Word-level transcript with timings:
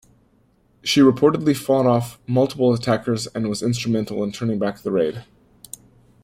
She 0.83 0.99
reportedly 0.99 1.55
fought 1.55 1.85
off 1.85 2.17
multiple 2.25 2.73
attackers 2.73 3.27
and 3.35 3.47
was 3.47 3.61
instrumental 3.61 4.23
in 4.23 4.31
turning 4.31 4.57
back 4.57 4.79
the 4.81 4.89
raid. 4.89 5.25